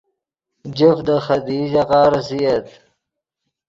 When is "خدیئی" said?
1.25-1.65